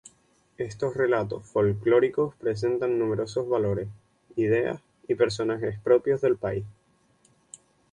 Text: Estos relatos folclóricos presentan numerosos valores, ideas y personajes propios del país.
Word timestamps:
Estos 0.57 0.95
relatos 0.97 1.45
folclóricos 1.45 2.33
presentan 2.33 2.97
numerosos 2.97 3.47
valores, 3.47 3.87
ideas 4.35 4.81
y 5.07 5.13
personajes 5.13 5.77
propios 5.79 6.21
del 6.21 6.37
país. 6.37 6.65